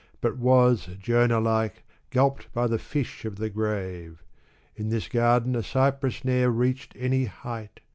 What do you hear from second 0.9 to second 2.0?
Jonah like,